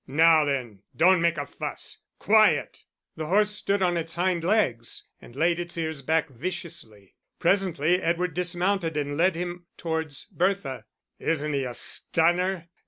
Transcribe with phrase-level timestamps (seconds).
[0.07, 2.85] "Now then, don't make a fuss; quiet!"
[3.17, 7.13] The horse stood on its hind legs and laid its ears back viciously.
[7.37, 10.85] Presently Edward dismounted and led him towards Bertha.
[11.19, 12.69] "Isn't he a stunner?